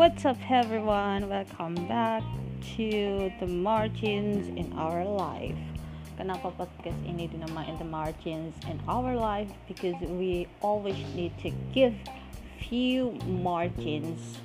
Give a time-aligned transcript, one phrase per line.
[0.00, 1.28] What's up, everyone?
[1.28, 2.22] Welcome back
[2.78, 5.60] to the margins in our life.
[6.16, 9.52] Kenapa podcast ini dinamain the margins in our life?
[9.68, 11.92] Because we always need to give
[12.64, 14.40] few margins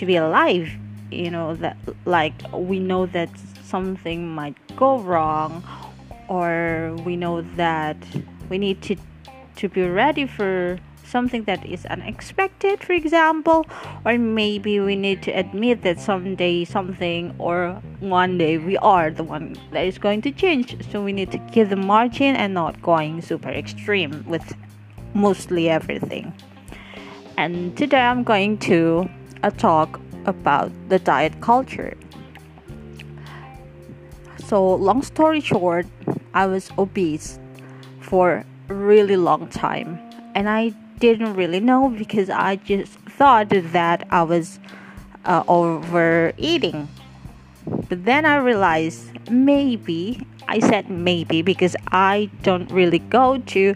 [0.00, 0.72] to be alive.
[1.12, 1.76] You know that,
[2.08, 3.28] like we know that
[3.68, 5.60] something might go wrong,
[6.24, 8.00] or we know that
[8.48, 8.96] we need to
[9.60, 13.66] to be ready for something that is unexpected, for example,
[14.04, 19.22] or maybe we need to admit that someday something or one day we are the
[19.22, 20.76] one that is going to change.
[20.90, 24.54] So we need to keep the margin and not going super extreme with
[25.14, 26.32] mostly everything.
[27.36, 29.08] And today I'm going to
[29.42, 31.96] uh, talk about the diet culture.
[34.46, 35.86] So, long story short,
[36.34, 37.38] I was obese
[38.00, 39.98] for a really long time
[40.34, 44.58] and I didn't really know because I just thought that I was
[45.24, 46.88] uh, overeating.
[47.66, 53.74] But then I realized maybe, I said maybe because I don't really go to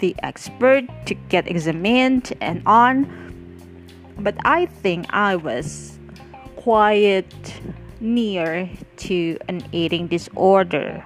[0.00, 3.06] the expert to get examined and on.
[4.18, 5.98] But I think I was
[6.56, 7.60] quite
[8.00, 11.04] near to an eating disorder.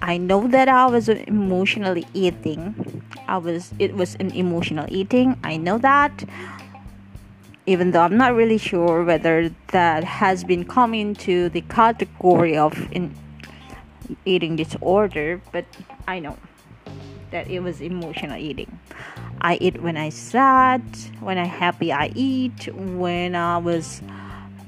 [0.00, 2.91] I know that I was emotionally eating.
[3.28, 5.38] I was it was an emotional eating.
[5.42, 6.24] I know that.
[7.64, 12.90] Even though I'm not really sure whether that has been coming to the category of
[12.90, 13.14] in
[14.24, 15.64] eating disorder, but
[16.08, 16.36] I know
[17.30, 18.80] that it was emotional eating.
[19.40, 20.82] I eat when I sad,
[21.20, 24.02] when I happy I eat, when I was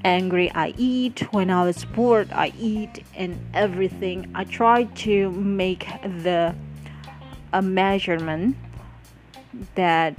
[0.04, 5.86] angry i eat when i was bored i eat and everything i try to make
[6.22, 6.54] the
[7.54, 8.56] a measurement
[9.76, 10.14] that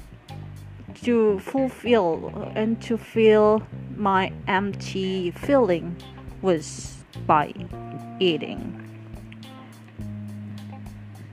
[1.03, 3.61] to fulfill and to fill
[3.98, 5.95] my empty feeling
[6.42, 7.54] was by
[8.20, 8.82] eating.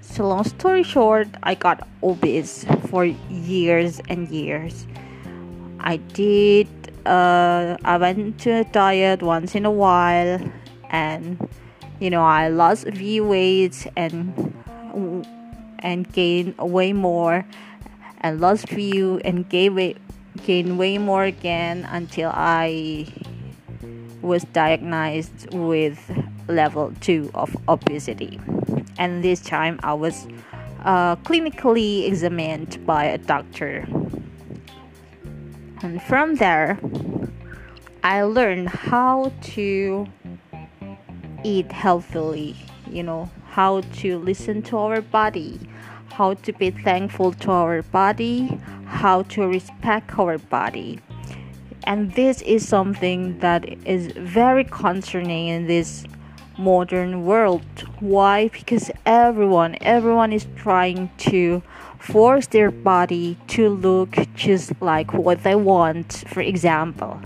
[0.01, 4.87] So long story short i got obese for years and years.
[5.81, 6.69] I did
[7.07, 10.39] uh, I went to a diet once in a while,
[10.91, 11.49] and
[11.99, 14.53] you know I lost a few weights and
[15.83, 17.45] and gained way more,
[18.21, 19.99] and lost few and gain weight
[20.45, 23.07] gained way more again until I
[24.23, 25.99] was diagnosed with
[26.49, 28.41] level two of obesity,
[28.99, 30.27] and this time I was
[30.85, 33.87] uh, clinically examined by a doctor.
[35.83, 36.79] And from there
[38.05, 40.07] i learned how to
[41.45, 42.57] eat healthily
[42.91, 45.59] you know how to listen to our body
[46.13, 48.59] how to be thankful to our body
[48.93, 51.01] how to respect our body.
[51.85, 56.05] And this is something that is very concerning in this
[56.59, 57.65] modern world.
[57.99, 58.49] Why?
[58.49, 61.63] Because everyone everyone is trying to
[61.99, 66.25] force their body to look just like what they want.
[66.29, 67.21] For example,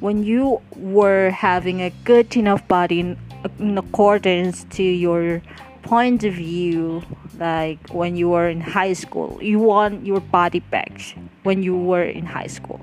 [0.00, 3.18] when you were having a good enough body in,
[3.58, 5.40] in accordance to your
[5.82, 7.02] point of view,
[7.38, 11.00] like when you were in high school, you want your body back
[11.44, 12.80] when you were in high school,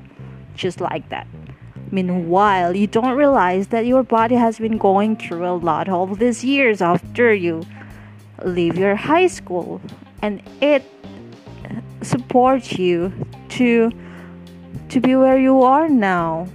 [0.55, 1.27] just like that.
[1.91, 6.43] Meanwhile, you don't realize that your body has been going through a lot all these
[6.43, 7.63] years after you
[8.43, 9.81] leave your high school,
[10.21, 10.83] and it
[12.01, 13.13] supports you
[13.49, 13.91] to
[14.89, 16.47] to be where you are now.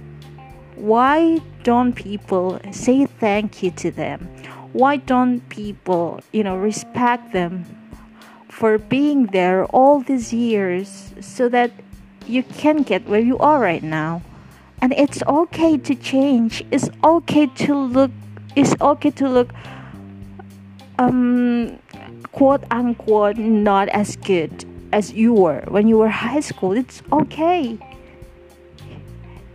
[0.75, 4.27] Why don't people say thank you to them?
[4.73, 7.65] Why don't people you know respect them
[8.61, 11.71] for being there all these years so that
[12.27, 14.21] you can get where you are right now.
[14.83, 16.63] And it's okay to change.
[16.69, 18.11] It's okay to look
[18.55, 19.49] it's okay to look
[20.99, 21.79] um
[22.33, 26.77] quote unquote not as good as you were when you were high school.
[26.77, 27.79] It's okay.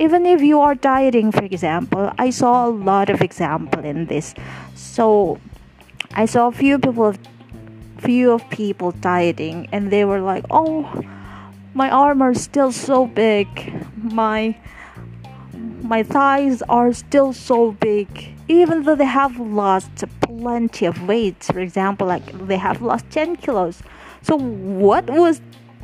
[0.01, 4.35] Even if you are dieting for example i saw a lot of example in this.
[4.75, 5.39] So
[6.13, 7.15] i saw a few people
[7.99, 11.03] few of people dieting and they were like oh
[11.75, 13.49] my arm are still so big
[13.97, 14.57] my
[15.83, 18.09] my thighs are still so big
[18.49, 19.91] even though they have lost
[20.21, 23.83] plenty of weight for example like they have lost 10 kilos
[24.27, 25.41] so, what was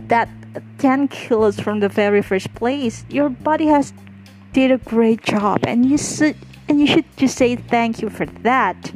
[0.08, 0.28] that
[0.78, 3.04] 10 kilos from the very first place?
[3.08, 3.92] Your body has
[4.52, 6.34] did a great job, and you should
[6.68, 8.90] and you should just say thank you for that.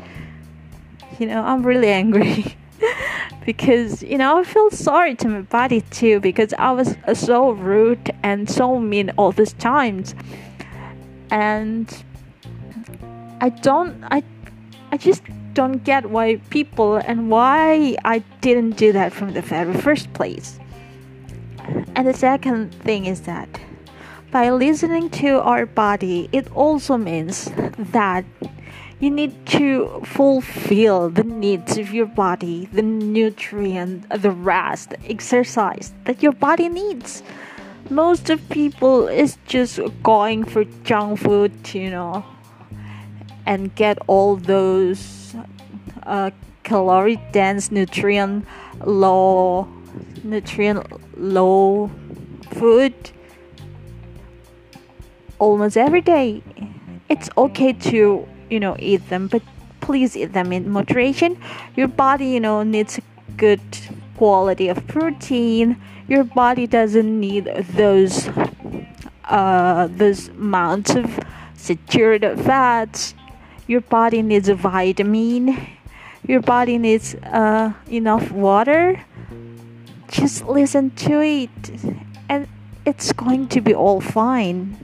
[1.20, 2.56] You know, I'm really angry
[3.46, 8.10] because you know I feel sorry to my body too because I was so rude
[8.22, 10.14] and so mean all these times
[11.30, 12.04] and
[13.40, 14.22] I don't I
[14.92, 15.22] I just
[15.56, 20.58] don't get why people and why I didn't do that from the very first place.
[21.96, 23.48] And the second thing is that
[24.30, 28.24] by listening to our body, it also means that
[28.98, 36.22] you need to fulfill the needs of your body, the nutrient, the rest, exercise that
[36.22, 37.22] your body needs.
[37.90, 42.24] Most of people is just going for junk food, you know,
[43.44, 45.36] and get all those
[46.04, 46.30] uh,
[46.64, 48.46] calorie dense, nutrient
[48.84, 49.68] low,
[50.24, 50.86] nutrient
[51.20, 51.90] low
[52.52, 52.94] food
[55.38, 56.42] almost every day.
[57.08, 59.42] It's okay to you know eat them but
[59.80, 61.38] please eat them in moderation.
[61.76, 63.00] Your body you know needs
[63.36, 63.60] good
[64.16, 65.80] quality of protein.
[66.08, 67.44] Your body doesn't need
[67.74, 68.28] those
[69.24, 71.18] uh those amounts of
[71.54, 73.14] saturated fats.
[73.66, 75.68] Your body needs a vitamin.
[76.26, 79.04] Your body needs uh, enough water.
[80.08, 81.50] Just listen to it
[82.28, 82.48] and
[82.84, 84.76] it's going to be all fine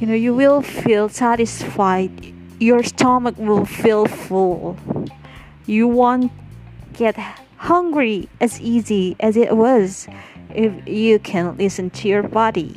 [0.00, 2.10] you know you will feel satisfied.
[2.58, 4.76] Your stomach will feel full.
[5.66, 6.32] You won't
[6.92, 7.16] get
[7.56, 10.06] hungry as easy as it was
[10.54, 12.76] if you can listen to your body.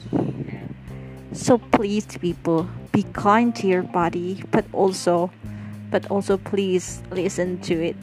[1.34, 5.32] So please people be kind to your body but also
[5.92, 7.96] but also please listen to it.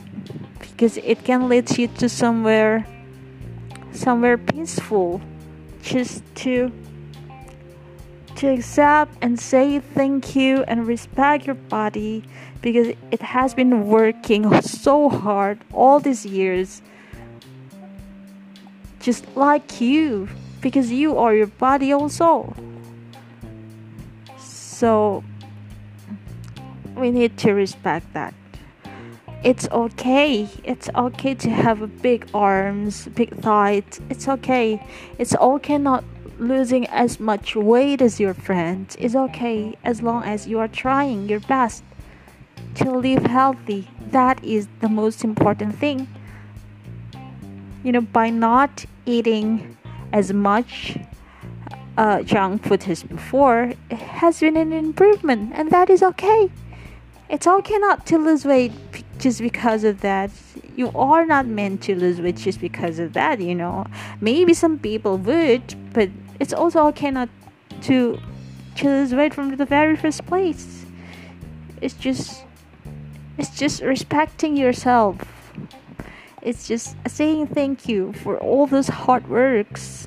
[0.58, 2.86] Because it can lead you to somewhere
[3.92, 5.20] somewhere peaceful.
[5.82, 6.72] Just to
[8.36, 12.24] to accept and say thank you and respect your body
[12.62, 16.82] because it has been working so hard all these years
[19.00, 20.28] just like you
[20.62, 22.54] because you are your body also.
[24.38, 25.22] So
[26.96, 28.32] we need to respect that.
[29.42, 30.48] It's okay.
[30.64, 34.00] It's okay to have big arms big thighs.
[34.08, 34.82] It's okay.
[35.18, 36.02] It's okay not
[36.38, 41.28] losing as much weight as your friends is okay as long as you are trying
[41.28, 41.84] your best
[42.76, 43.88] to live healthy.
[44.10, 46.08] That is the most important thing.
[47.82, 49.76] You know, by not eating
[50.12, 50.96] as much
[51.96, 56.50] uh, junk food as before, it has been an improvement, and that is okay.
[57.28, 58.72] It's okay not to lose weight
[59.18, 60.30] just because of that.
[60.76, 63.86] You are not meant to lose weight just because of that, you know.
[64.20, 66.10] Maybe some people would, but
[66.40, 67.28] it's also okay not
[67.82, 68.18] to
[68.74, 70.84] choose weight from the very first place.
[71.80, 72.44] It's just
[73.36, 75.16] it's just respecting yourself.
[76.42, 80.06] It's just saying thank you for all those hard works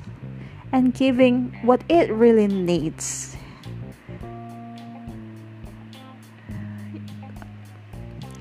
[0.72, 3.36] and giving what it really needs.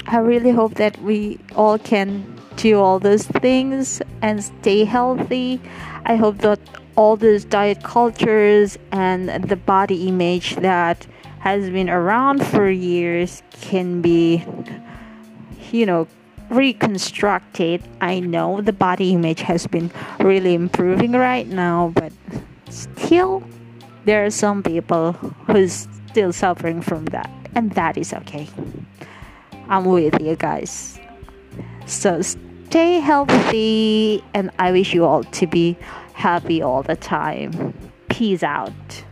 [0.10, 5.60] I really hope that we all can do all those things and stay healthy.
[6.06, 6.60] I hope that
[6.98, 11.06] all these diet cultures and the body image that
[11.40, 14.44] has been around for years can be
[15.72, 16.08] you know
[16.50, 17.84] reconstructed.
[18.02, 22.12] I know the body image has been really improving right now but
[22.70, 23.44] still
[24.06, 25.12] there are some people
[25.46, 28.48] who's still suffering from that and that is okay.
[29.70, 31.00] I'm with you guys.
[31.86, 35.78] So stay healthy and i wish you all to be
[36.18, 37.74] happy all the time.
[38.10, 39.04] Peace out.